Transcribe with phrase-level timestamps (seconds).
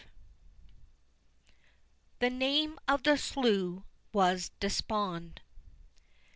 [2.17, 5.41] "The name of the slough was Despond."